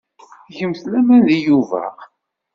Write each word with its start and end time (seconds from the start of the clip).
Gemt 0.57 0.81
laman 0.91 1.21
deg 1.27 1.41
Yuba. 1.45 1.85